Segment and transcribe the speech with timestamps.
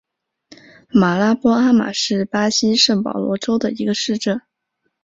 [0.91, 4.41] 马拉波阿马是巴西圣保罗州的一个市镇。